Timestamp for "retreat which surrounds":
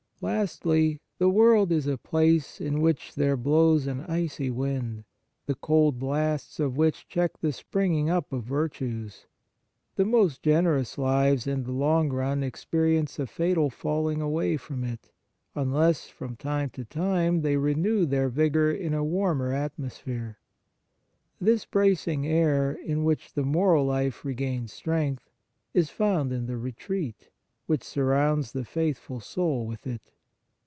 26.57-28.51